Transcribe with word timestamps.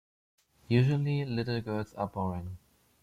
Usually, 0.67 1.25
little 1.25 1.61
girls 1.61 1.93
are 1.93 2.07
boring. 2.07 2.57